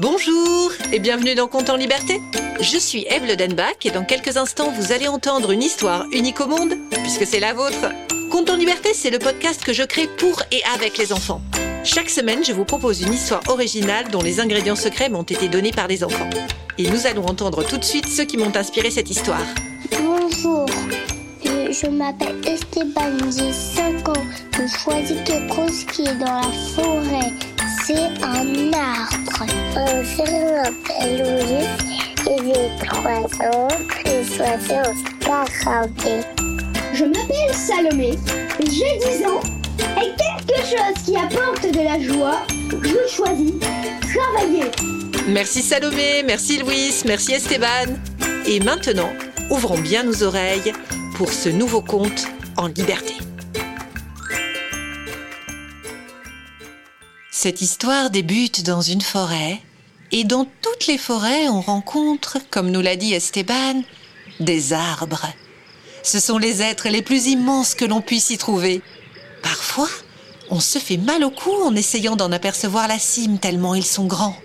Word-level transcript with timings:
Bonjour 0.00 0.72
et 0.92 0.98
bienvenue 0.98 1.36
dans 1.36 1.46
Compte 1.46 1.70
en 1.70 1.76
Liberté. 1.76 2.20
Je 2.60 2.78
suis 2.78 3.06
Eve 3.08 3.26
Ledenbach 3.26 3.76
et 3.84 3.92
dans 3.92 4.04
quelques 4.04 4.36
instants 4.36 4.72
vous 4.72 4.90
allez 4.90 5.06
entendre 5.06 5.52
une 5.52 5.62
histoire 5.62 6.06
unique 6.10 6.40
au 6.40 6.48
monde, 6.48 6.74
puisque 6.90 7.24
c'est 7.24 7.38
la 7.38 7.52
vôtre. 7.54 7.92
Compte 8.28 8.50
en 8.50 8.56
Liberté, 8.56 8.92
c'est 8.92 9.10
le 9.10 9.20
podcast 9.20 9.62
que 9.62 9.72
je 9.72 9.84
crée 9.84 10.08
pour 10.18 10.42
et 10.50 10.62
avec 10.74 10.98
les 10.98 11.12
enfants. 11.12 11.40
Chaque 11.84 12.10
semaine, 12.10 12.44
je 12.44 12.52
vous 12.52 12.64
propose 12.64 13.02
une 13.02 13.12
histoire 13.12 13.42
originale 13.46 14.08
dont 14.10 14.20
les 14.20 14.40
ingrédients 14.40 14.74
secrets 14.74 15.08
m'ont 15.08 15.22
été 15.22 15.48
donnés 15.48 15.70
par 15.70 15.86
les 15.86 16.02
enfants. 16.02 16.30
Et 16.76 16.90
nous 16.90 17.06
allons 17.06 17.26
entendre 17.26 17.62
tout 17.62 17.78
de 17.78 17.84
suite 17.84 18.08
ceux 18.08 18.24
qui 18.24 18.36
m'ont 18.36 18.56
inspiré 18.56 18.90
cette 18.90 19.10
histoire. 19.10 19.46
Bonjour, 20.02 20.66
je, 21.44 21.86
m'appelle 21.86 22.40
Esteban, 22.44 23.30
j'ai 23.30 23.52
5 23.52 24.08
ans. 24.08 24.24
Je 24.54 24.66
choisis 24.76 25.18
quelque 25.24 25.54
chose 25.54 25.84
qui 25.84 26.02
est 26.02 26.16
dans 26.16 26.40
la 26.40 26.50
forêt. 26.74 27.53
C'est 27.86 27.92
un 28.22 28.72
arbre. 28.72 29.44
Je 29.74 30.22
m'appelle 30.56 31.18
Louis 31.18 31.66
et 32.30 32.38
j'ai 32.46 32.86
3 32.86 33.12
ans. 33.50 33.68
J'ai 34.06 34.24
choisi 34.24 34.72
un 34.72 34.94
scarabée. 35.20 36.22
Je 36.94 37.04
m'appelle 37.04 37.52
Salomé, 37.52 38.18
j'ai 38.60 39.18
10 39.18 39.26
ans 39.26 39.40
et 40.00 40.12
quelque 40.16 40.60
chose 40.60 41.04
qui 41.04 41.16
apporte 41.16 41.70
de 41.70 41.80
la 41.80 42.00
joie, 42.00 42.40
je 42.70 43.14
choisis 43.14 43.52
travailler. 44.00 44.70
Merci 45.28 45.60
Salomé, 45.60 46.22
merci 46.24 46.58
Louis, 46.58 46.94
merci 47.04 47.32
Esteban. 47.32 47.96
Et 48.46 48.60
maintenant, 48.60 49.12
ouvrons 49.50 49.78
bien 49.78 50.04
nos 50.04 50.22
oreilles 50.22 50.72
pour 51.16 51.30
ce 51.30 51.48
nouveau 51.48 51.82
conte 51.82 52.28
en 52.56 52.68
liberté. 52.68 53.14
Cette 57.44 57.60
histoire 57.60 58.08
débute 58.08 58.62
dans 58.62 58.80
une 58.80 59.02
forêt, 59.02 59.60
et 60.12 60.24
dans 60.24 60.46
toutes 60.62 60.86
les 60.86 60.96
forêts, 60.96 61.46
on 61.50 61.60
rencontre, 61.60 62.38
comme 62.50 62.70
nous 62.70 62.80
l'a 62.80 62.96
dit 62.96 63.12
Esteban, 63.12 63.82
des 64.40 64.72
arbres. 64.72 65.26
Ce 66.02 66.20
sont 66.20 66.38
les 66.38 66.62
êtres 66.62 66.88
les 66.88 67.02
plus 67.02 67.26
immenses 67.26 67.74
que 67.74 67.84
l'on 67.84 68.00
puisse 68.00 68.30
y 68.30 68.38
trouver. 68.38 68.80
Parfois, 69.42 69.90
on 70.48 70.58
se 70.58 70.78
fait 70.78 70.96
mal 70.96 71.22
au 71.22 71.28
cou 71.28 71.52
en 71.62 71.76
essayant 71.76 72.16
d'en 72.16 72.32
apercevoir 72.32 72.88
la 72.88 72.98
cime 72.98 73.38
tellement 73.38 73.74
ils 73.74 73.84
sont 73.84 74.06
grands. 74.06 74.38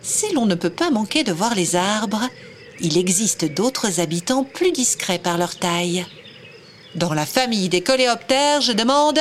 Si 0.00 0.32
l'on 0.34 0.46
ne 0.46 0.54
peut 0.54 0.70
pas 0.70 0.92
manquer 0.92 1.24
de 1.24 1.32
voir 1.32 1.56
les 1.56 1.74
arbres, 1.74 2.28
il 2.78 2.96
existe 2.96 3.44
d'autres 3.44 3.98
habitants 3.98 4.44
plus 4.44 4.70
discrets 4.70 5.18
par 5.18 5.36
leur 5.36 5.56
taille. 5.56 6.06
Dans 6.94 7.12
la 7.12 7.26
famille 7.26 7.68
des 7.68 7.80
coléoptères, 7.80 8.60
je 8.60 8.70
demande 8.70 9.18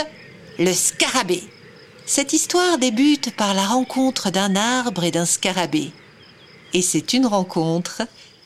le 0.60 0.74
scarabée. 0.74 1.42
Cette 2.06 2.34
histoire 2.34 2.78
débute 2.78 3.36
par 3.36 3.54
la 3.54 3.66
rencontre 3.66 4.30
d'un 4.30 4.56
arbre 4.56 5.04
et 5.06 5.12
d'un 5.12 5.26
scarabée. 5.26 5.92
Et 6.74 6.82
c'est 6.82 7.14
une 7.14 7.26
rencontre 7.26 8.02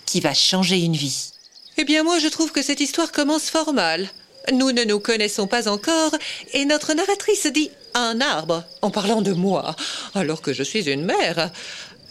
qui 0.05 0.19
va 0.19 0.33
changer 0.33 0.79
une 0.79 0.95
vie. 0.95 1.31
Eh 1.77 1.83
bien 1.83 2.03
moi 2.03 2.19
je 2.19 2.27
trouve 2.27 2.51
que 2.51 2.61
cette 2.61 2.79
histoire 2.79 3.11
commence 3.11 3.49
fort 3.49 3.73
mal. 3.73 4.09
Nous 4.53 4.71
ne 4.71 4.83
nous 4.83 4.99
connaissons 4.99 5.47
pas 5.47 5.67
encore 5.67 6.11
et 6.53 6.65
notre 6.65 6.93
narratrice 6.93 7.47
dit 7.47 7.71
un 7.93 8.21
arbre 8.21 8.63
en 8.81 8.91
parlant 8.91 9.21
de 9.21 9.33
moi, 9.33 9.75
alors 10.13 10.41
que 10.41 10.53
je 10.53 10.63
suis 10.63 10.89
une 10.89 11.03
mère. 11.03 11.51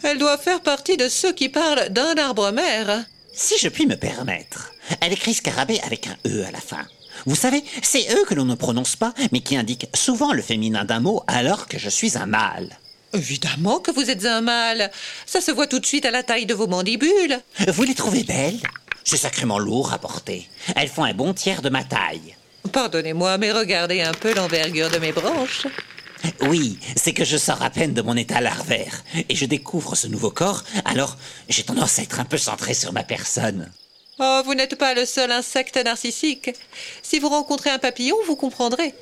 Elle 0.02 0.18
doit 0.18 0.38
faire 0.38 0.60
partie 0.60 0.96
de 0.96 1.08
ceux 1.08 1.32
qui 1.32 1.48
parlent 1.48 1.88
d'un 1.90 2.14
arbre 2.16 2.50
mère. 2.50 3.04
Si 3.32 3.56
je 3.58 3.68
puis 3.68 3.86
me 3.86 3.96
permettre, 3.96 4.72
elle 5.00 5.12
écrit 5.12 5.34
scarabée 5.34 5.80
avec 5.80 6.08
un 6.08 6.16
E 6.26 6.44
à 6.44 6.50
la 6.50 6.60
fin. 6.60 6.86
Vous 7.24 7.36
savez, 7.36 7.64
c'est 7.82 8.06
eux 8.12 8.24
que 8.26 8.34
l'on 8.34 8.44
ne 8.44 8.54
prononce 8.54 8.96
pas, 8.96 9.14
mais 9.32 9.40
qui 9.40 9.56
indiquent 9.56 9.88
souvent 9.94 10.32
le 10.32 10.42
féminin 10.42 10.84
d'un 10.84 11.00
mot 11.00 11.22
alors 11.26 11.68
que 11.68 11.78
je 11.78 11.88
suis 11.88 12.18
un 12.18 12.26
mâle. 12.26 12.78
Évidemment 13.12 13.78
que 13.78 13.90
vous 13.90 14.10
êtes 14.10 14.26
un 14.26 14.42
mâle. 14.42 14.90
Ça 15.24 15.40
se 15.40 15.50
voit 15.50 15.66
tout 15.66 15.78
de 15.78 15.86
suite 15.86 16.04
à 16.04 16.10
la 16.10 16.22
taille 16.22 16.46
de 16.46 16.54
vos 16.54 16.66
mandibules. 16.66 17.40
Vous 17.68 17.84
les 17.84 17.94
trouvez 17.94 18.24
belles? 18.24 18.60
C'est 19.04 19.16
sacrément 19.16 19.58
lourd 19.58 19.92
à 19.92 19.98
porter. 19.98 20.48
Elles 20.74 20.88
font 20.88 21.04
un 21.04 21.14
bon 21.14 21.32
tiers 21.32 21.62
de 21.62 21.68
ma 21.68 21.84
taille. 21.84 22.34
Pardonnez-moi, 22.72 23.38
mais 23.38 23.52
regardez 23.52 24.02
un 24.02 24.12
peu 24.12 24.34
l'envergure 24.34 24.90
de 24.90 24.98
mes 24.98 25.12
branches. 25.12 25.66
Oui, 26.42 26.78
c'est 26.96 27.12
que 27.12 27.24
je 27.24 27.36
sors 27.36 27.62
à 27.62 27.70
peine 27.70 27.94
de 27.94 28.02
mon 28.02 28.16
état 28.16 28.40
larvaire 28.40 29.04
et 29.28 29.36
je 29.36 29.44
découvre 29.44 29.94
ce 29.94 30.08
nouveau 30.08 30.30
corps, 30.30 30.64
alors 30.84 31.16
j'ai 31.48 31.62
tendance 31.62 31.98
à 31.98 32.02
être 32.02 32.18
un 32.18 32.24
peu 32.24 32.38
centré 32.38 32.74
sur 32.74 32.92
ma 32.92 33.04
personne. 33.04 33.70
Oh, 34.18 34.42
vous 34.44 34.54
n'êtes 34.54 34.76
pas 34.76 34.94
le 34.94 35.04
seul 35.04 35.30
insecte 35.30 35.76
narcissique. 35.76 36.50
Si 37.02 37.18
vous 37.18 37.28
rencontrez 37.28 37.70
un 37.70 37.78
papillon, 37.78 38.16
vous 38.26 38.36
comprendrez. 38.36 38.94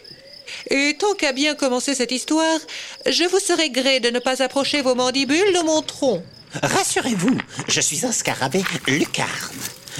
Et 0.70 0.97
tant 0.98 1.14
qu'à 1.14 1.32
bien 1.32 1.54
commencer 1.54 1.94
cette 1.94 2.10
histoire, 2.10 2.58
je 3.06 3.25
vous 3.25 3.38
serai 3.38 3.70
gré 3.70 4.00
de 4.00 4.10
ne 4.10 4.19
pas 4.19 4.42
approcher 4.42 4.82
vos 4.82 4.94
mandibules 4.94 5.52
de 5.54 5.64
mon 5.64 5.82
tronc. 5.82 6.22
Rassurez-vous, 6.62 7.38
je 7.69 7.80
suis 7.80 8.04
un 8.04 8.12
scarabée 8.12 8.64
lucarne. 8.88 9.58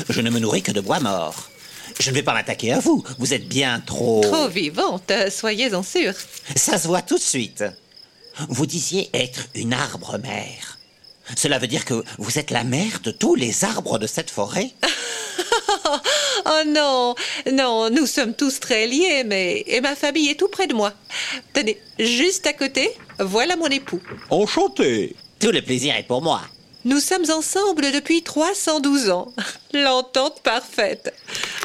Je 0.09 0.21
ne 0.21 0.31
me 0.31 0.41
nourris 0.41 0.63
que 0.63 0.73
de 0.73 0.81
bois 0.81 1.01
mort. 1.01 1.51
Je 2.01 2.11
ne 2.11 2.15
vais 2.17 2.23
pas 2.23 2.35
m'attaquer 2.35 2.73
à 2.73 2.81
vous, 2.81 3.05
vous 3.19 3.35
êtes 3.35 3.47
bien 3.47 3.81
trop... 3.81 4.21
Trop 4.21 4.49
vivante, 4.49 5.13
soyez-en 5.31 5.85
sûr. 5.85 6.13
Ça 6.57 6.77
se 6.77 6.89
voit 6.89 7.03
tout 7.03 7.17
de 7.17 7.23
suite. 7.23 7.65
Vous 8.49 8.67
disiez 8.67 9.11
être 9.15 9.47
une 9.55 9.73
arbre-mère. 9.73 10.79
Cela 11.37 11.59
veut 11.59 11.67
dire 11.67 11.85
que 11.85 12.03
vous 12.19 12.39
êtes 12.39 12.51
la 12.51 12.65
mère 12.65 13.01
de 13.03 13.11
tous 13.11 13.35
les 13.35 13.65
arbres 13.65 13.99
de 13.99 14.07
cette 14.07 14.31
forêt 14.31 14.71
Oh 16.47 16.63
non, 16.67 17.15
non, 17.53 17.91
nous 17.91 18.07
sommes 18.07 18.35
tous 18.35 18.61
très 18.61 18.87
liés, 18.87 19.25
mais 19.25 19.65
et 19.67 19.81
ma 19.81 19.95
famille 19.95 20.29
est 20.29 20.39
tout 20.39 20.49
près 20.49 20.67
de 20.67 20.75
moi. 20.75 20.93
Tenez, 21.53 21.81
juste 21.99 22.47
à 22.47 22.53
côté, 22.53 22.91
voilà 23.19 23.57
mon 23.57 23.67
époux. 23.67 24.01
Enchanté. 24.31 25.17
Tout 25.41 25.51
le 25.51 25.63
plaisir 25.63 25.95
est 25.97 26.07
pour 26.07 26.23
moi. 26.23 26.43
Nous 26.85 27.01
sommes 27.01 27.31
ensemble 27.31 27.93
depuis 27.93 28.23
312 28.23 29.11
ans. 29.11 29.33
L'entente 29.73 30.43
parfaite. 30.43 31.15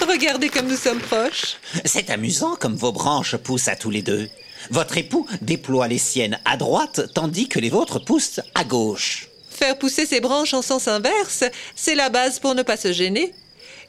Regardez 0.07 0.49
comme 0.49 0.67
nous 0.67 0.77
sommes 0.77 0.99
proches. 0.99 1.57
C'est 1.83 2.09
amusant 2.09 2.55
comme 2.55 2.75
vos 2.75 2.93
branches 2.93 3.35
poussent 3.35 3.67
à 3.67 3.75
tous 3.75 3.89
les 3.89 4.01
deux. 4.01 4.29
Votre 4.69 4.97
époux 4.97 5.27
déploie 5.41 5.87
les 5.87 5.97
siennes 5.97 6.39
à 6.45 6.57
droite 6.57 7.01
tandis 7.13 7.47
que 7.47 7.59
les 7.59 7.69
vôtres 7.69 8.03
poussent 8.03 8.41
à 8.55 8.63
gauche. 8.63 9.28
Faire 9.59 9.77
pousser 9.77 10.05
ses 10.05 10.21
branches 10.21 10.53
en 10.53 10.61
sens 10.61 10.87
inverse, 10.87 11.43
c'est 11.75 11.95
la 11.95 12.07
base 12.07 12.39
pour 12.39 12.55
ne 12.55 12.63
pas 12.63 12.77
se 12.77 12.93
gêner. 12.93 13.33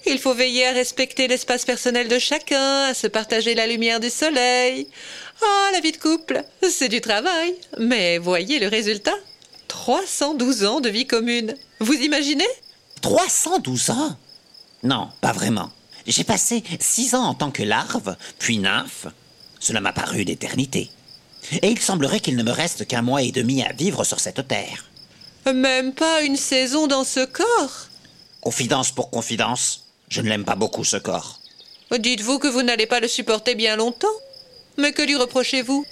Il 0.04 0.18
faut 0.18 0.34
veiller 0.34 0.66
à 0.66 0.72
respecter 0.72 1.28
l'espace 1.28 1.64
personnel 1.64 2.08
de 2.08 2.18
chacun, 2.18 2.86
à 2.86 2.94
se 2.94 3.06
partager 3.06 3.54
la 3.54 3.68
lumière 3.68 4.00
du 4.00 4.10
soleil. 4.10 4.88
Ah, 5.40 5.70
la 5.72 5.78
vie 5.78 5.92
de 5.92 5.96
couple, 5.96 6.42
c'est 6.68 6.88
du 6.88 7.00
travail. 7.00 7.54
Mais 7.78 8.18
voyez 8.18 8.58
le 8.58 8.66
résultat 8.66 9.14
312 9.68 10.64
ans 10.64 10.80
de 10.80 10.88
vie 10.88 11.06
commune. 11.06 11.54
Vous 11.78 11.94
imaginez? 11.94 12.48
312 13.02 13.90
ans? 13.90 14.16
Non, 14.82 15.10
pas 15.20 15.32
vraiment. 15.32 15.70
J'ai 16.04 16.24
passé 16.24 16.64
six 16.80 17.14
ans 17.14 17.26
en 17.26 17.34
tant 17.34 17.52
que 17.52 17.62
larve, 17.62 18.16
puis 18.40 18.58
nymphe. 18.58 19.06
Cela 19.60 19.80
m'a 19.80 19.92
paru 19.92 20.22
une 20.22 20.30
éternité. 20.30 20.90
Et 21.62 21.68
il 21.68 21.78
semblerait 21.78 22.18
qu'il 22.18 22.34
ne 22.34 22.42
me 22.42 22.50
reste 22.50 22.88
qu'un 22.88 23.02
mois 23.02 23.22
et 23.22 23.30
demi 23.30 23.62
à 23.62 23.72
vivre 23.72 24.02
sur 24.02 24.18
cette 24.18 24.48
terre. 24.48 24.89
Même 25.46 25.92
pas 25.92 26.22
une 26.22 26.36
saison 26.36 26.86
dans 26.86 27.04
ce 27.04 27.24
corps 27.24 27.88
Confidence 28.40 28.92
pour 28.92 29.10
confidence, 29.10 29.86
je 30.08 30.20
ne 30.20 30.28
l'aime 30.28 30.44
pas 30.44 30.54
beaucoup 30.56 30.84
ce 30.84 30.96
corps. 30.96 31.40
Dites-vous 31.98 32.38
que 32.38 32.48
vous 32.48 32.62
n'allez 32.62 32.86
pas 32.86 33.00
le 33.00 33.08
supporter 33.08 33.54
bien 33.54 33.76
longtemps 33.76 34.08
Mais 34.78 34.92
que 34.92 35.02
lui 35.02 35.16
reprochez-vous? 35.16 35.84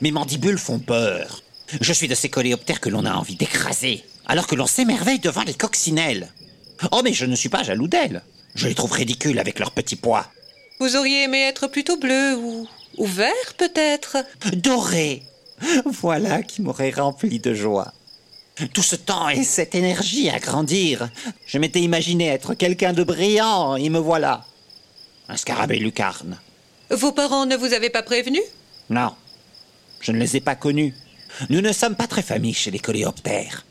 Mes 0.00 0.10
mandibules 0.10 0.58
font 0.58 0.78
peur. 0.78 1.42
Je 1.80 1.92
suis 1.92 2.08
de 2.08 2.14
ces 2.14 2.28
coléoptères 2.28 2.80
que 2.80 2.88
l'on 2.90 3.04
a 3.04 3.14
envie 3.14 3.36
d'écraser, 3.36 4.04
alors 4.26 4.46
que 4.46 4.54
l'on 4.54 4.66
s'émerveille 4.66 5.18
devant 5.18 5.42
les 5.42 5.54
coccinelles. 5.54 6.32
Oh, 6.92 7.00
mais 7.02 7.12
je 7.12 7.24
ne 7.24 7.34
suis 7.36 7.48
pas 7.48 7.62
jaloux 7.62 7.88
d'elles. 7.88 8.22
Je 8.54 8.68
les 8.68 8.74
trouve 8.74 8.92
ridicules 8.92 9.38
avec 9.38 9.58
leur 9.58 9.70
petit 9.70 9.96
poids. 9.96 10.26
Vous 10.80 10.96
auriez 10.96 11.24
aimé 11.24 11.40
être 11.42 11.66
plutôt 11.66 11.96
bleu 11.96 12.36
ou, 12.36 12.68
ou 12.98 13.06
vert 13.06 13.54
peut-être? 13.56 14.18
Doré 14.52 15.22
Voilà 15.86 16.42
qui 16.42 16.62
m'aurait 16.62 16.90
rempli 16.90 17.40
de 17.40 17.54
joie. 17.54 17.92
Tout 18.72 18.82
ce 18.82 18.96
temps 18.96 19.28
et 19.28 19.44
cette 19.44 19.74
énergie 19.74 20.28
à 20.30 20.38
grandir. 20.38 21.10
Je 21.46 21.58
m'étais 21.58 21.80
imaginé 21.80 22.26
être 22.28 22.54
quelqu'un 22.54 22.92
de 22.92 23.04
brillant, 23.04 23.76
et 23.76 23.88
me 23.88 23.98
voilà. 23.98 24.44
Un 25.28 25.36
scarabée 25.36 25.78
lucarne. 25.78 26.38
Vos 26.90 27.12
parents 27.12 27.46
ne 27.46 27.56
vous 27.56 27.72
avaient 27.74 27.90
pas 27.90 28.02
prévenu? 28.02 28.40
Non, 28.90 29.14
je 30.00 30.12
ne 30.12 30.18
les 30.18 30.36
ai 30.36 30.40
pas 30.40 30.54
connus. 30.56 30.94
Nous 31.50 31.60
ne 31.60 31.72
sommes 31.72 31.94
pas 31.96 32.06
très 32.06 32.22
familles 32.22 32.54
chez 32.54 32.70
les 32.70 32.78
coléoptères. 32.78 33.64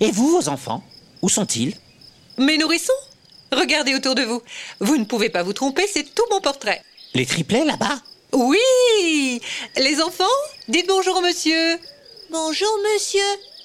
Et 0.00 0.10
vous, 0.10 0.30
vos 0.30 0.48
enfants 0.48 0.82
Où 1.22 1.28
sont-ils? 1.28 1.74
Mes 2.38 2.56
nourrissons? 2.58 2.92
Regardez 3.52 3.94
autour 3.94 4.14
de 4.14 4.22
vous. 4.22 4.40
Vous 4.80 4.96
ne 4.96 5.04
pouvez 5.04 5.28
pas 5.28 5.42
vous 5.42 5.52
tromper, 5.52 5.84
c'est 5.92 6.14
tout 6.14 6.24
mon 6.30 6.40
portrait. 6.40 6.82
Les 7.14 7.26
triplets 7.26 7.64
là-bas? 7.64 8.00
Oui 8.32 9.40
Les 9.76 10.00
enfants? 10.00 10.24
Dites 10.68 10.86
bonjour 10.88 11.16
au 11.18 11.20
monsieur. 11.20 11.78
Bonjour, 12.30 12.70
monsieur. 12.94 13.20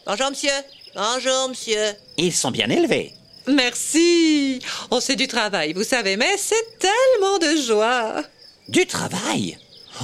Bonjour, 0.07 0.29
monsieur. 0.29 0.49
Bonjour, 0.95 1.49
monsieur. 1.49 1.93
Ils 2.17 2.33
sont 2.33 2.49
bien 2.51 2.69
élevés. 2.69 3.11
Merci 3.45 4.59
Oh, 4.89 4.99
c'est 5.01 5.15
du 5.17 5.27
travail, 5.27 5.73
vous 5.73 5.83
savez, 5.83 6.15
mais 6.17 6.37
c'est 6.37 6.79
tellement 6.79 7.37
de 7.39 7.55
joie 7.61 8.23
Du 8.69 8.85
travail? 8.85 9.57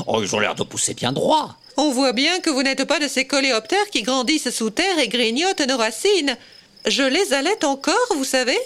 Oh, 0.07 0.19
ils 0.21 0.35
ont 0.35 0.39
l'air 0.39 0.55
de 0.55 0.63
pousser 0.63 0.93
bien 0.93 1.11
droit. 1.13 1.55
On 1.77 1.91
voit 1.91 2.11
bien 2.13 2.39
que 2.41 2.49
vous 2.49 2.63
n'êtes 2.63 2.83
pas 2.85 2.99
de 2.99 3.07
ces 3.07 3.25
coléoptères 3.25 3.89
qui 3.91 4.01
grandissent 4.01 4.49
sous 4.49 4.69
terre 4.71 4.99
et 4.99 5.07
grignotent 5.07 5.65
nos 5.67 5.77
racines. 5.77 6.37
Je 6.85 7.03
les 7.03 7.33
allaite 7.33 7.63
encore, 7.63 7.95
vous 8.15 8.25
savez? 8.25 8.57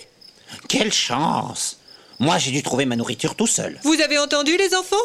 Quelle 0.68 0.92
chance 0.92 1.78
Moi, 2.20 2.38
j'ai 2.40 2.52
dû 2.52 2.64
trouver 2.64 2.86
ma 2.86 2.96
nourriture 2.96 3.36
tout 3.36 3.48
seul. 3.48 3.80
Vous 3.84 4.02
avez 4.02 4.18
entendu, 4.18 4.58
les 4.58 4.74
enfants? 4.76 4.96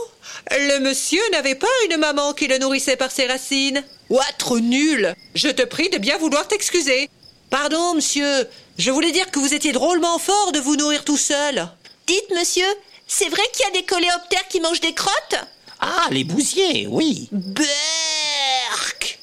Le 0.50 0.78
monsieur 0.80 1.20
n'avait 1.32 1.54
pas 1.56 1.66
une 1.90 1.98
maman 1.98 2.32
qui 2.32 2.46
le 2.46 2.58
nourrissait 2.58 2.96
par 2.96 3.10
ses 3.10 3.26
racines. 3.26 3.82
Ouah, 4.12 4.22
trop 4.36 4.60
nul 4.60 5.14
Je 5.34 5.48
te 5.48 5.62
prie 5.62 5.88
de 5.88 5.96
bien 5.96 6.18
vouloir 6.18 6.46
t'excuser. 6.46 7.08
Pardon, 7.48 7.94
monsieur. 7.94 8.46
Je 8.76 8.90
voulais 8.90 9.10
dire 9.10 9.30
que 9.30 9.38
vous 9.38 9.54
étiez 9.54 9.72
drôlement 9.72 10.18
fort 10.18 10.52
de 10.52 10.58
vous 10.58 10.76
nourrir 10.76 11.02
tout 11.02 11.16
seul. 11.16 11.66
Dites, 12.06 12.30
monsieur, 12.38 12.66
c'est 13.06 13.30
vrai 13.30 13.40
qu'il 13.54 13.64
y 13.64 13.68
a 13.70 13.80
des 13.80 13.86
coléoptères 13.86 14.46
qui 14.50 14.60
mangent 14.60 14.82
des 14.82 14.92
crottes? 14.92 15.36
Ah, 15.80 16.08
les 16.10 16.24
bousiers, 16.24 16.86
oui. 16.88 17.30
Berk 17.32 19.18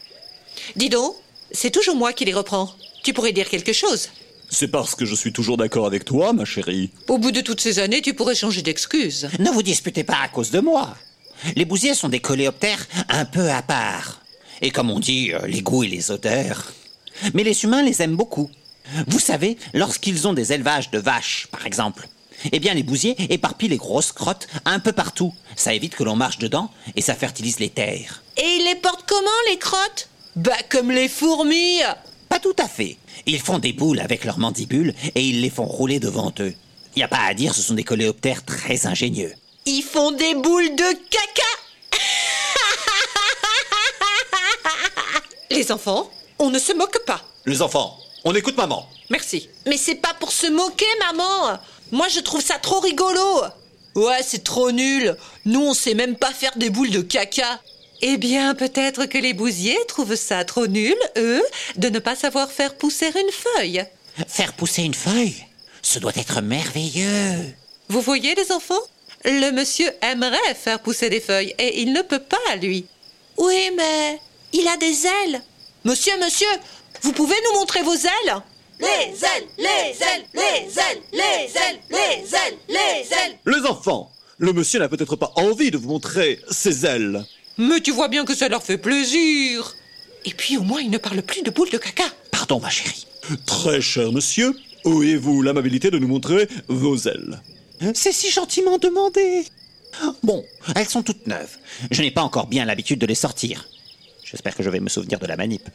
Dis 0.76 0.90
donc, 0.90 1.14
c'est 1.52 1.70
toujours 1.70 1.96
moi 1.96 2.12
qui 2.12 2.26
les 2.26 2.34
reprends. 2.34 2.74
Tu 3.04 3.14
pourrais 3.14 3.32
dire 3.32 3.48
quelque 3.48 3.74
chose. 3.74 4.10
C'est 4.50 4.70
parce 4.70 4.96
que 4.96 5.06
je 5.06 5.14
suis 5.14 5.32
toujours 5.32 5.58
d'accord 5.58 5.86
avec 5.86 6.04
toi, 6.04 6.34
ma 6.34 6.46
chérie. 6.46 6.90
Au 7.08 7.20
bout 7.20 7.32
de 7.32 7.42
toutes 7.42 7.62
ces 7.62 7.78
années, 7.78 8.02
tu 8.02 8.16
pourrais 8.16 8.34
changer 8.34 8.64
d'excuse. 8.64 9.30
Ne 9.38 9.52
vous 9.52 9.62
disputez 9.62 10.04
pas 10.04 10.18
à 10.24 10.30
cause 10.30 10.50
de 10.50 10.62
moi. 10.62 10.96
Les 11.56 11.66
bousiers 11.66 11.94
sont 11.94 12.10
des 12.10 12.22
coléoptères 12.22 12.88
un 13.08 13.26
peu 13.26 13.52
à 13.52 13.62
part. 13.62 14.22
Et 14.62 14.72
comme 14.72 14.90
on 14.90 15.00
dit, 15.00 15.32
euh, 15.34 15.46
les 15.48 15.62
goûts 15.62 15.84
et 15.84 15.88
les 15.88 16.12
odeurs. 16.12 16.72
Mais 17.34 17.44
les 17.44 17.64
humains 17.64 17.84
les 17.84 18.02
aiment 18.02 18.16
beaucoup. 18.16 18.50
Vous 19.08 19.20
savez, 19.20 19.58
lorsqu'ils 19.74 20.28
ont 20.28 20.34
des 20.34 20.54
élevages 20.54 20.90
de 20.90 21.00
vaches, 21.00 21.48
par 21.52 21.66
exemple, 21.66 22.08
eh 22.52 22.60
bien 22.60 22.74
les 22.74 22.84
bousiers 22.84 23.16
éparpillent 23.32 23.70
les 23.70 23.78
grosses 23.78 24.12
crottes 24.12 24.48
un 24.66 24.80
peu 24.80 24.92
partout. 24.92 25.34
Ça 25.56 25.74
évite 25.74 25.96
que 25.96 26.04
l'on 26.04 26.16
marche 26.16 26.40
dedans 26.40 26.72
et 26.96 27.02
ça 27.02 27.16
fertilise 27.16 27.60
les 27.60 27.70
terres. 27.70 28.24
Et 28.38 28.58
ils 28.58 28.66
les 28.66 28.76
portent 28.76 29.06
comment, 29.08 29.30
les 29.50 29.58
crottes? 29.58 30.10
Bah, 30.36 30.54
comme 30.70 30.92
les 30.92 31.10
fourmis 31.10 31.82
Pas 32.30 32.40
tout 32.40 32.56
à 32.58 32.68
fait. 32.68 32.98
Ils 33.26 33.40
font 33.40 33.60
des 33.60 33.74
boules 33.74 34.00
avec 34.00 34.24
leurs 34.24 34.40
mandibules 34.40 34.94
et 35.16 35.22
ils 35.22 35.42
les 35.42 35.50
font 35.50 35.66
rouler 35.66 36.00
devant 36.00 36.34
eux. 36.40 36.54
Y 36.96 37.04
a 37.04 37.08
pas 37.08 37.26
à 37.28 37.34
dire, 37.34 37.54
ce 37.54 37.62
sont 37.62 37.74
des 37.74 37.84
coléoptères 37.84 38.44
très 38.44 38.88
ingénieux. 38.88 39.34
Ils 39.66 39.84
font 39.84 40.12
des 40.12 40.36
boules 40.36 40.76
de 40.76 40.94
caca 41.10 41.69
Les 45.60 45.74
enfants, 45.74 46.10
on 46.40 46.52
ne 46.52 46.58
se 46.58 46.72
moque 46.72 47.04
pas. 47.06 47.22
Les 47.46 47.62
enfants, 47.62 48.00
on 48.24 48.34
écoute 48.34 48.56
maman. 48.56 48.88
Merci. 49.10 49.50
Mais 49.68 49.76
c'est 49.76 49.96
pas 49.96 50.14
pour 50.18 50.32
se 50.32 50.48
moquer, 50.48 50.86
maman 51.02 51.60
Moi, 51.92 52.08
je 52.08 52.22
trouve 52.22 52.42
ça 52.42 52.58
trop 52.60 52.80
rigolo 52.80 53.42
Ouais, 53.94 54.22
c'est 54.24 54.46
trop 54.46 54.72
nul. 54.72 55.18
Nous, 55.44 55.60
on 55.60 55.74
sait 55.74 55.96
même 55.96 56.16
pas 56.16 56.32
faire 56.32 56.56
des 56.56 56.70
boules 56.70 56.92
de 56.92 57.02
caca. 57.02 57.60
Eh 58.02 58.16
bien, 58.16 58.56
peut-être 58.56 59.06
que 59.08 59.18
les 59.18 59.34
bousiers 59.34 59.78
trouvent 59.90 60.16
ça 60.16 60.46
trop 60.46 60.66
nul, 60.66 60.96
eux, 61.18 61.44
de 61.76 61.90
ne 61.90 62.00
pas 62.00 62.16
savoir 62.16 62.50
faire 62.50 62.76
pousser 62.76 63.08
une 63.08 63.32
feuille. 63.58 63.84
Faire 64.30 64.54
pousser 64.54 64.84
une 64.84 64.94
feuille, 64.94 65.46
ce 65.82 66.00
doit 66.00 66.16
être 66.16 66.40
merveilleux. 66.40 67.54
Vous 67.90 68.00
voyez, 68.00 68.34
les 68.34 68.54
enfants? 68.54 68.80
Le 69.26 69.52
monsieur 69.52 69.92
aimerait 70.02 70.56
faire 70.56 70.80
pousser 70.80 71.10
des 71.10 71.20
feuilles 71.20 71.54
et 71.60 71.82
il 71.82 71.92
ne 71.92 72.02
peut 72.02 72.24
pas, 72.24 72.56
lui. 72.62 72.86
Oui, 73.36 73.72
mais 73.76 74.22
il 74.54 74.66
a 74.70 74.78
des 74.78 75.06
ailes 75.06 75.42
Monsieur, 75.86 76.12
monsieur, 76.20 76.48
vous 77.02 77.14
pouvez 77.14 77.36
nous 77.46 77.60
montrer 77.60 77.82
vos 77.84 77.96
ailes 77.96 78.36
Les 78.80 78.86
ailes, 78.86 79.48
les 79.58 79.64
ailes, 79.66 80.26
les 80.34 80.78
ailes, 80.78 81.02
les 81.14 81.20
ailes, 81.58 81.80
les 81.90 82.36
ailes, 82.36 82.58
les 82.68 83.14
ailes 83.14 83.38
Les 83.46 83.66
enfants, 83.66 84.12
le 84.38 84.52
monsieur 84.54 84.80
n'a 84.80 84.90
peut-être 84.90 85.16
pas 85.16 85.32
envie 85.36 85.72
de 85.72 85.78
vous 85.78 85.88
montrer 85.90 86.40
ses 86.50 86.86
ailes. 86.86 87.24
Mais 87.58 87.80
tu 87.82 87.92
vois 87.92 88.10
bien 88.10 88.26
que 88.26 88.36
ça 88.36 88.50
leur 88.50 88.64
fait 88.64 88.78
plaisir. 88.78 89.74
Et 90.26 90.34
puis 90.34 90.58
au 90.58 90.64
moins, 90.64 90.82
ils 90.82 90.90
ne 90.90 90.98
parlent 90.98 91.22
plus 91.22 91.44
de 91.44 91.50
boules 91.50 91.70
de 91.70 91.78
caca. 91.78 92.04
Pardon, 92.32 92.60
ma 92.60 92.70
chérie. 92.70 93.08
Très 93.46 93.80
cher 93.80 94.12
monsieur, 94.12 94.54
auriez-vous 94.84 95.42
l'amabilité 95.42 95.92
de 95.92 96.00
nous 96.00 96.08
montrer 96.08 96.48
vos 96.68 96.98
ailes? 96.98 97.42
C'est 97.94 98.12
si 98.12 98.30
gentiment 98.30 98.78
demandé. 98.78 99.46
Bon, 100.24 100.44
elles 100.76 100.90
sont 100.90 101.04
toutes 101.04 101.26
neuves. 101.28 101.58
Je 101.90 102.02
n'ai 102.02 102.12
pas 102.12 102.22
encore 102.22 102.48
bien 102.48 102.66
l'habitude 102.66 103.00
de 103.00 103.06
les 103.06 103.16
sortir. 103.16 103.68
J'espère 104.30 104.56
que 104.56 104.62
je 104.62 104.70
vais 104.70 104.80
me 104.80 104.90
souvenir 104.90 105.18
de 105.18 105.26
la 105.26 105.36
manip. 105.36 105.68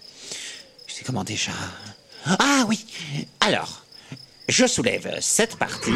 C'est 0.87 1.05
comment 1.05 1.25
déjà 1.25 1.51
Ah 2.27 2.65
oui. 2.69 2.87
Alors, 3.41 3.85
je 4.49 4.65
soulève 4.67 5.19
cette 5.21 5.57
partie. 5.57 5.91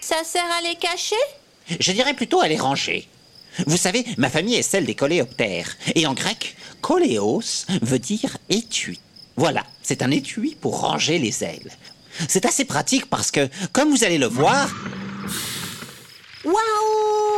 Ça 0.00 0.24
sert 0.24 0.44
à 0.58 0.60
les 0.62 0.74
cacher? 0.74 1.14
Je 1.78 1.92
dirais 1.92 2.14
plutôt 2.14 2.40
à 2.40 2.48
les 2.48 2.56
ranger. 2.56 3.06
Vous 3.66 3.76
savez, 3.76 4.04
ma 4.16 4.28
famille 4.28 4.56
est 4.56 4.62
celle 4.62 4.86
des 4.86 4.96
coléoptères. 4.96 5.76
Et 5.94 6.06
en 6.08 6.14
grec, 6.14 6.56
koléos 6.80 7.66
veut 7.82 8.00
dire 8.00 8.38
étui. 8.48 8.98
Voilà, 9.36 9.64
c'est 9.84 10.02
un 10.02 10.10
étui 10.10 10.56
pour 10.60 10.80
ranger 10.80 11.18
les 11.18 11.44
ailes. 11.44 11.70
C'est 12.28 12.44
assez 12.44 12.64
pratique 12.64 13.06
parce 13.06 13.30
que, 13.30 13.48
comme 13.72 13.90
vous 13.90 14.02
allez 14.02 14.18
le 14.18 14.26
voir, 14.26 14.68
Waouh 16.44 17.29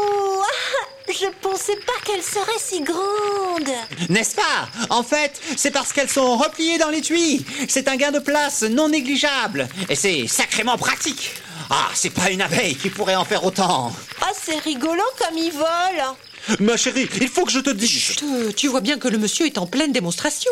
Je 1.13 1.27
pensais 1.43 1.77
pas 1.77 1.93
qu'elle 2.05 2.23
serait 2.23 2.59
si 2.59 2.81
grande 2.81 3.69
n'est-ce 4.09 4.35
pas? 4.35 4.69
En 4.89 5.03
fait, 5.03 5.41
c'est 5.57 5.71
parce 5.71 5.93
qu'elles 5.93 6.09
sont 6.09 6.37
repliées 6.37 6.79
dans 6.79 6.89
l'étui. 6.89 7.45
C'est 7.69 7.89
un 7.89 7.97
gain 7.97 8.11
de 8.11 8.19
place 8.19 8.63
non 8.63 8.89
négligeable. 8.89 9.69
Et 9.89 9.95
c'est 9.95 10.27
sacrément 10.27 10.79
pratique. 10.79 11.35
Ah, 11.71 11.89
c'est 11.95 12.11
pas 12.11 12.31
une 12.31 12.43
abeille 12.43 12.77
qui 12.77 12.91
pourrait 12.91 13.15
en 13.15 13.25
faire 13.25 13.45
autant. 13.45 13.93
Ah, 14.21 14.31
c'est 14.41 14.59
rigolo 14.59 15.03
comme 15.19 15.37
ils 15.37 15.53
volent 15.53 16.17
Ma 16.61 16.77
chérie, 16.77 17.09
il 17.21 17.29
faut 17.29 17.45
que 17.45 17.53
je 17.53 17.61
te 17.61 17.71
dise. 17.71 18.17
Tu 18.57 18.69
vois 18.69 18.81
bien 18.81 18.99
que 18.99 19.09
le 19.09 19.19
monsieur 19.19 19.47
est 19.47 19.59
en 19.59 19.67
pleine 19.67 19.93
démonstration. 19.93 20.51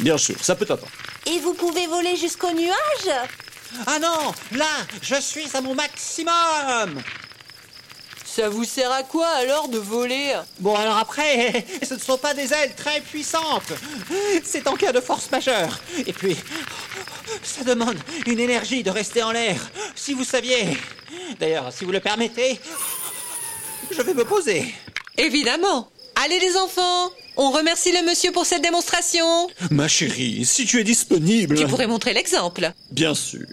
Bien 0.00 0.16
sûr, 0.16 0.36
ça 0.40 0.54
peut 0.54 0.64
attendre. 0.64 0.88
Et 1.26 1.38
vous 1.40 1.54
pouvez 1.54 1.86
voler 1.86 2.16
jusqu'au 2.16 2.52
nuage? 2.52 3.28
Ah 3.86 3.98
non, 3.98 4.32
là, 4.52 4.86
je 5.02 5.20
suis 5.20 5.46
à 5.54 5.60
mon 5.60 5.74
maximum. 5.74 7.02
Ça 8.38 8.48
vous 8.48 8.62
sert 8.62 8.92
à 8.92 9.02
quoi 9.02 9.26
alors 9.26 9.66
de 9.66 9.78
voler? 9.78 10.32
Bon, 10.60 10.72
alors 10.76 10.96
après, 10.96 11.66
ce 11.82 11.94
ne 11.94 11.98
sont 11.98 12.18
pas 12.18 12.34
des 12.34 12.52
ailes 12.52 12.72
très 12.76 13.00
puissantes. 13.00 13.72
C'est 14.44 14.68
en 14.68 14.74
cas 14.74 14.92
de 14.92 15.00
force 15.00 15.28
majeure. 15.32 15.80
Et 16.06 16.12
puis, 16.12 16.36
ça 17.42 17.64
demande 17.64 17.96
une 18.28 18.38
énergie 18.38 18.84
de 18.84 18.90
rester 18.90 19.24
en 19.24 19.32
l'air. 19.32 19.68
Si 19.96 20.14
vous 20.14 20.22
saviez. 20.22 20.78
D'ailleurs, 21.40 21.72
si 21.72 21.84
vous 21.84 21.90
le 21.90 21.98
permettez, 21.98 22.60
je 23.90 24.02
vais 24.02 24.14
me 24.14 24.24
poser. 24.24 24.72
Évidemment. 25.16 25.90
Allez 26.14 26.38
les 26.38 26.56
enfants, 26.56 27.10
on 27.38 27.52
remercie 27.52 27.92
le 27.92 28.04
monsieur 28.04 28.32
pour 28.32 28.44
cette 28.44 28.62
démonstration. 28.62 29.48
Ma 29.70 29.86
chérie, 29.86 30.44
si 30.44 30.66
tu 30.66 30.80
es 30.80 30.84
disponible. 30.84 31.56
Tu 31.56 31.66
pourrais 31.66 31.86
montrer 31.86 32.12
l'exemple. 32.12 32.72
Bien 32.90 33.14
sûr. 33.14 33.46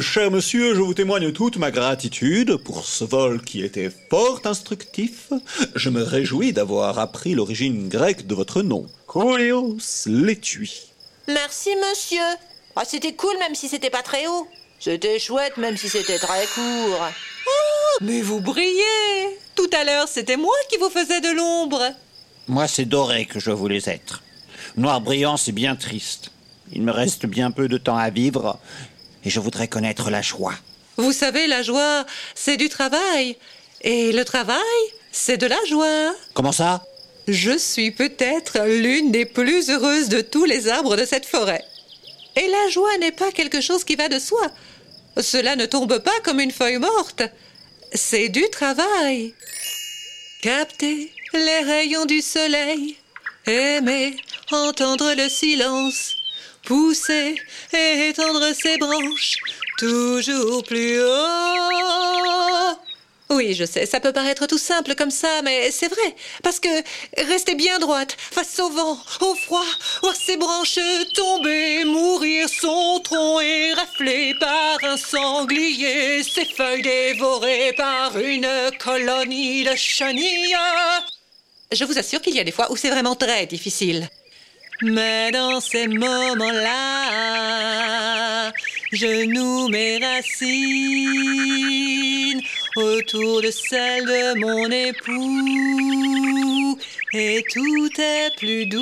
Cher 0.00 0.30
monsieur, 0.30 0.74
je 0.74 0.80
vous 0.80 0.94
témoigne 0.94 1.32
toute 1.32 1.56
ma 1.56 1.72
gratitude 1.72 2.56
pour 2.56 2.86
ce 2.86 3.04
vol 3.04 3.42
qui 3.42 3.64
était 3.64 3.90
fort 4.08 4.40
instructif. 4.44 5.30
Je 5.74 5.90
me 5.90 6.02
réjouis 6.02 6.52
d'avoir 6.52 7.00
appris 7.00 7.34
l'origine 7.34 7.88
grecque 7.88 8.26
de 8.26 8.34
votre 8.36 8.62
nom. 8.62 8.86
Koléos 9.06 9.76
l'étui. 10.06 10.82
Merci, 11.26 11.70
monsieur. 11.90 12.22
Ah, 12.76 12.84
c'était 12.86 13.14
cool 13.14 13.36
même 13.40 13.56
si 13.56 13.68
c'était 13.68 13.90
pas 13.90 14.02
très 14.02 14.28
haut. 14.28 14.46
C'était 14.78 15.18
chouette 15.18 15.56
même 15.56 15.76
si 15.76 15.88
c'était 15.88 16.18
très 16.18 16.46
court. 16.54 17.08
Mais 18.00 18.20
vous 18.20 18.40
brillez. 18.40 19.38
Tout 19.56 19.70
à 19.72 19.82
l'heure, 19.82 20.06
c'était 20.06 20.36
moi 20.36 20.54
qui 20.70 20.76
vous 20.76 20.88
faisais 20.88 21.20
de 21.20 21.36
l'ombre. 21.36 21.82
Moi, 22.48 22.66
c'est 22.66 22.86
doré 22.86 23.26
que 23.26 23.38
je 23.38 23.50
voulais 23.50 23.82
être. 23.86 24.22
Noir 24.76 25.00
brillant, 25.00 25.36
c'est 25.36 25.52
bien 25.52 25.76
triste. 25.76 26.30
Il 26.72 26.82
me 26.82 26.92
reste 26.92 27.26
bien 27.26 27.50
peu 27.50 27.68
de 27.68 27.78
temps 27.78 27.96
à 27.96 28.10
vivre 28.10 28.58
et 29.24 29.30
je 29.30 29.40
voudrais 29.40 29.68
connaître 29.68 30.10
la 30.10 30.22
joie. 30.22 30.54
Vous 30.96 31.12
savez, 31.12 31.46
la 31.46 31.62
joie, 31.62 32.06
c'est 32.34 32.56
du 32.56 32.68
travail. 32.68 33.36
Et 33.82 34.12
le 34.12 34.24
travail, 34.24 34.58
c'est 35.12 35.36
de 35.36 35.46
la 35.46 35.62
joie. 35.68 36.14
Comment 36.34 36.52
ça? 36.52 36.84
Je 37.28 37.56
suis 37.56 37.90
peut-être 37.90 38.58
l'une 38.66 39.12
des 39.12 39.26
plus 39.26 39.68
heureuses 39.68 40.08
de 40.08 40.22
tous 40.22 40.46
les 40.46 40.68
arbres 40.68 40.96
de 40.96 41.04
cette 41.04 41.26
forêt. 41.26 41.62
Et 42.36 42.48
la 42.48 42.70
joie 42.70 42.96
n'est 42.98 43.12
pas 43.12 43.30
quelque 43.30 43.60
chose 43.60 43.84
qui 43.84 43.96
va 43.96 44.08
de 44.08 44.18
soi. 44.18 44.46
Cela 45.20 45.56
ne 45.56 45.66
tombe 45.66 45.98
pas 45.98 46.18
comme 46.24 46.40
une 46.40 46.50
feuille 46.50 46.78
morte. 46.78 47.22
C'est 47.92 48.28
du 48.28 48.48
travail. 48.50 49.34
Capter 50.40 51.10
les 51.32 51.60
rayons 51.60 52.04
du 52.04 52.20
soleil, 52.20 52.96
aimer, 53.46 54.16
entendre 54.50 55.14
le 55.14 55.28
silence, 55.28 56.14
pousser 56.64 57.36
et 57.72 58.08
étendre 58.08 58.52
ses 58.54 58.76
branches, 58.78 59.36
toujours 59.78 60.64
plus 60.64 61.00
haut. 61.00 62.08
Oui, 63.30 63.52
je 63.54 63.64
sais, 63.64 63.84
ça 63.84 64.00
peut 64.00 64.12
paraître 64.12 64.46
tout 64.46 64.56
simple 64.58 64.94
comme 64.94 65.10
ça, 65.10 65.42
mais 65.42 65.70
c'est 65.70 65.88
vrai. 65.88 66.16
Parce 66.42 66.58
que 66.60 66.68
rester 67.26 67.54
bien 67.54 67.78
droite, 67.78 68.16
face 68.18 68.58
au 68.58 68.70
vent, 68.70 68.98
au 69.20 69.34
froid, 69.34 69.66
voir 70.00 70.16
ses 70.16 70.38
branches 70.38 70.78
tomber, 71.14 71.84
mourir 71.84 72.48
son 72.48 73.00
tronc 73.00 73.40
éraflé 73.40 74.34
par 74.40 74.78
un 74.82 74.96
sanglier, 74.96 76.22
ses 76.22 76.46
feuilles 76.46 76.82
dévorées 76.82 77.74
par 77.76 78.16
une 78.18 78.48
colonie 78.78 79.64
de 79.64 79.76
chenilles. 79.76 80.56
Je 81.70 81.84
vous 81.84 81.98
assure 81.98 82.22
qu'il 82.22 82.34
y 82.34 82.40
a 82.40 82.44
des 82.44 82.50
fois 82.50 82.72
où 82.72 82.76
c'est 82.76 82.88
vraiment 82.88 83.14
très 83.14 83.44
difficile. 83.44 84.08
Mais 84.80 85.30
dans 85.32 85.60
ces 85.60 85.86
moments-là, 85.86 86.70
je 88.90 89.26
noue 89.26 89.68
mes 89.68 89.98
racines 89.98 90.40
autour 92.74 93.42
de 93.42 93.50
celle 93.50 94.06
de 94.06 94.38
mon 94.38 94.70
époux. 94.70 96.78
Et 97.12 97.44
tout 97.52 98.00
est 98.00 98.34
plus 98.38 98.64
doux. 98.64 98.80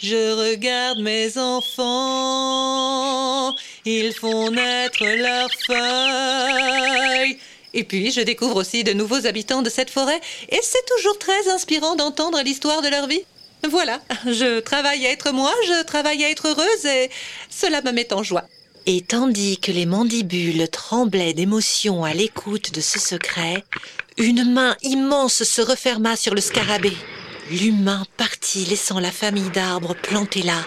Je 0.00 0.52
regarde 0.52 1.00
mes 1.00 1.36
enfants, 1.38 3.52
ils 3.84 4.12
font 4.12 4.52
naître 4.52 5.04
leurs 5.04 5.50
feuilles. 5.66 7.36
Et 7.76 7.84
puis, 7.84 8.10
je 8.10 8.22
découvre 8.22 8.56
aussi 8.56 8.84
de 8.84 8.94
nouveaux 8.94 9.26
habitants 9.26 9.60
de 9.60 9.68
cette 9.68 9.90
forêt, 9.90 10.18
et 10.48 10.58
c'est 10.62 10.84
toujours 10.96 11.18
très 11.18 11.50
inspirant 11.50 11.94
d'entendre 11.94 12.40
l'histoire 12.40 12.80
de 12.80 12.88
leur 12.88 13.06
vie. 13.06 13.20
Voilà, 13.68 14.00
je 14.24 14.60
travaille 14.60 15.06
à 15.06 15.10
être 15.10 15.30
moi, 15.30 15.52
je 15.66 15.84
travaille 15.84 16.24
à 16.24 16.30
être 16.30 16.48
heureuse, 16.48 16.86
et 16.86 17.10
cela 17.50 17.82
me 17.82 17.92
met 17.92 18.14
en 18.14 18.22
joie. 18.22 18.44
Et 18.86 19.02
tandis 19.02 19.58
que 19.58 19.72
les 19.72 19.84
mandibules 19.84 20.66
tremblaient 20.70 21.34
d'émotion 21.34 22.02
à 22.02 22.14
l'écoute 22.14 22.72
de 22.72 22.80
ce 22.80 22.98
secret, 22.98 23.62
une 24.16 24.50
main 24.50 24.74
immense 24.82 25.42
se 25.42 25.60
referma 25.60 26.16
sur 26.16 26.34
le 26.34 26.40
scarabée. 26.40 26.96
L'humain 27.50 28.06
partit, 28.16 28.64
laissant 28.64 29.00
la 29.00 29.12
famille 29.12 29.50
d'arbres 29.50 29.94
plantée 29.94 30.42
là, 30.42 30.64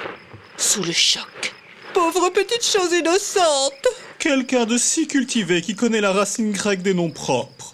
sous 0.58 0.84
le 0.84 0.94
choc. 0.94 1.56
Pauvre 1.92 2.30
petite 2.30 2.64
chose 2.64 2.94
innocente 2.94 3.88
Quelqu'un 4.20 4.66
de 4.66 4.78
si 4.78 5.08
cultivé 5.08 5.62
qui 5.62 5.76
connaît 5.76 6.02
la 6.02 6.12
racine 6.12 6.52
grecque 6.52 6.82
des 6.82 6.94
noms 6.94 7.10
propres. 7.10 7.74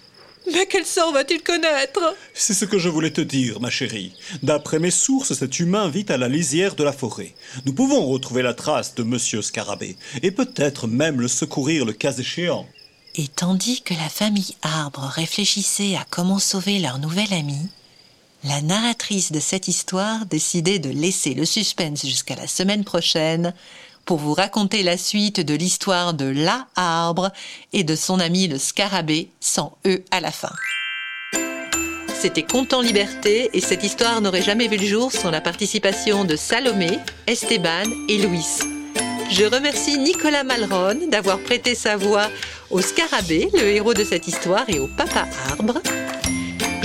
Mais 0.52 0.66
quel 0.66 0.86
sort 0.86 1.12
va-t-il 1.12 1.42
connaître? 1.42 2.14
C'est 2.34 2.54
ce 2.54 2.64
que 2.64 2.78
je 2.78 2.88
voulais 2.88 3.10
te 3.10 3.20
dire, 3.20 3.60
ma 3.60 3.68
chérie. 3.68 4.12
D'après 4.44 4.78
mes 4.78 4.92
sources, 4.92 5.34
cet 5.34 5.58
humain 5.58 5.88
vit 5.88 6.06
à 6.08 6.16
la 6.16 6.28
lisière 6.28 6.76
de 6.76 6.84
la 6.84 6.92
forêt. 6.92 7.34
Nous 7.64 7.72
pouvons 7.72 8.06
retrouver 8.06 8.42
la 8.42 8.54
trace 8.54 8.94
de 8.94 9.02
Monsieur 9.02 9.42
Scarabée, 9.42 9.96
et 10.22 10.30
peut-être 10.30 10.86
même 10.86 11.20
le 11.20 11.26
secourir 11.26 11.84
le 11.84 11.92
cas 11.92 12.12
échéant. 12.12 12.64
Et 13.16 13.26
tandis 13.26 13.82
que 13.82 13.94
la 13.94 14.08
famille 14.08 14.54
Arbre 14.62 15.02
réfléchissait 15.02 15.96
à 15.96 16.06
comment 16.08 16.38
sauver 16.38 16.78
leur 16.78 17.00
nouvel 17.00 17.32
ami, 17.32 17.58
la 18.44 18.62
narratrice 18.62 19.32
de 19.32 19.40
cette 19.40 19.66
histoire 19.66 20.26
décidait 20.26 20.78
de 20.78 20.90
laisser 20.90 21.34
le 21.34 21.44
suspense 21.44 22.06
jusqu'à 22.06 22.36
la 22.36 22.46
semaine 22.46 22.84
prochaine 22.84 23.52
pour 24.06 24.18
vous 24.18 24.32
raconter 24.32 24.82
la 24.82 24.96
suite 24.96 25.40
de 25.40 25.54
l'histoire 25.54 26.14
de 26.14 26.24
la 26.24 26.66
arbre 26.76 27.32
et 27.72 27.84
de 27.84 27.94
son 27.94 28.20
ami 28.20 28.48
le 28.48 28.56
scarabée 28.56 29.28
sans 29.40 29.76
E 29.84 30.02
à 30.10 30.20
la 30.20 30.30
fin. 30.30 30.52
C'était 32.14 32.44
Content 32.44 32.80
Liberté 32.80 33.50
et 33.52 33.60
cette 33.60 33.84
histoire 33.84 34.22
n'aurait 34.22 34.42
jamais 34.42 34.68
vu 34.68 34.78
le 34.78 34.86
jour 34.86 35.12
sans 35.12 35.30
la 35.30 35.42
participation 35.42 36.24
de 36.24 36.34
Salomé, 36.34 36.98
Esteban 37.26 37.84
et 38.08 38.18
Louis. 38.18 38.46
Je 39.30 39.44
remercie 39.44 39.98
Nicolas 39.98 40.44
Malron 40.44 41.08
d'avoir 41.10 41.40
prêté 41.40 41.74
sa 41.74 41.96
voix 41.96 42.28
au 42.70 42.80
scarabée, 42.80 43.48
le 43.54 43.68
héros 43.68 43.92
de 43.92 44.04
cette 44.04 44.28
histoire, 44.28 44.64
et 44.68 44.78
au 44.78 44.88
papa 44.96 45.26
arbre. 45.50 45.80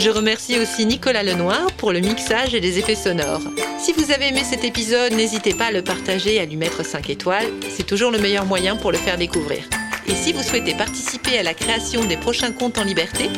Je 0.04 0.10
remercie 0.10 0.58
aussi 0.58 0.88
Nicolas 0.88 1.22
Lenoir 1.22 1.68
pour 1.78 1.92
le 1.92 2.00
mixage 2.00 2.56
et 2.56 2.60
les 2.60 2.80
effets 2.80 2.96
sonores. 2.96 3.44
Si 3.78 3.94
vous 3.94 4.12
avez 4.12 4.30
aimé 4.30 4.42
cet 4.44 4.64
épisode, 4.64 5.14
n'hésitez 5.14 5.54
pas 5.54 5.66
à 5.66 5.72
le 5.72 5.84
partager 5.84 6.38
et 6.38 6.40
à 6.40 6.46
lui 6.46 6.56
mettre 6.56 6.84
5 6.84 7.12
étoiles. 7.12 7.46
C'est 7.70 7.86
toujours 7.86 8.10
le 8.10 8.18
meilleur 8.18 8.48
moyen 8.48 8.76
pour 8.76 8.92
le 8.92 8.98
faire 8.98 9.20
découvrir. 9.20 9.60
Et 10.08 10.16
si 10.16 10.34
vous 10.34 10.42
souhaitez 10.42 10.74
participer 10.74 11.38
à 11.38 11.44
la 11.44 11.54
création 11.54 12.04
des 12.04 12.18
prochains 12.18 12.52
comptes 12.52 12.80
en 12.80 12.84
liberté, 12.84 13.30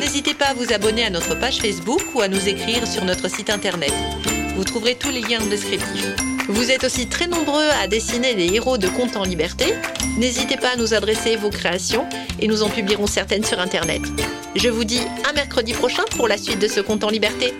n'hésitez 0.00 0.32
pas 0.32 0.46
à 0.46 0.54
vous 0.54 0.72
abonner 0.72 1.04
à 1.04 1.10
notre 1.10 1.38
page 1.38 1.58
Facebook 1.58 2.00
ou 2.14 2.22
à 2.22 2.28
nous 2.28 2.48
écrire 2.48 2.86
sur 2.86 3.04
notre 3.04 3.28
site 3.28 3.50
internet. 3.50 3.92
Vous 4.56 4.64
trouverez 4.64 4.94
tous 4.94 5.10
les 5.10 5.20
liens 5.20 5.44
descriptifs. 5.44 6.14
Vous 6.48 6.70
êtes 6.70 6.84
aussi 6.84 7.08
très 7.08 7.26
nombreux 7.26 7.68
à 7.82 7.88
dessiner 7.88 8.34
des 8.34 8.54
héros 8.54 8.78
de 8.78 8.88
comptes 8.88 9.16
en 9.16 9.24
liberté. 9.24 9.66
N'hésitez 10.16 10.56
pas 10.56 10.70
à 10.70 10.76
nous 10.76 10.94
adresser 10.94 11.36
vos 11.36 11.50
créations 11.50 12.06
et 12.40 12.48
nous 12.48 12.62
en 12.62 12.70
publierons 12.70 13.06
certaines 13.06 13.44
sur 13.44 13.60
internet. 13.60 14.00
Je 14.56 14.70
vous 14.70 14.84
dis 14.84 15.02
à 15.28 15.34
mercredi 15.34 15.74
prochain 15.74 16.04
pour 16.12 16.28
la 16.28 16.38
suite 16.38 16.58
de 16.58 16.66
ce 16.66 16.80
compte 16.80 17.04
en 17.04 17.10
liberté. 17.10 17.52